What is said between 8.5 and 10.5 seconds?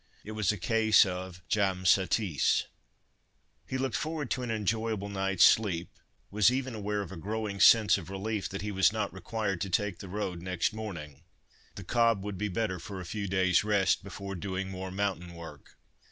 he was not required to take the road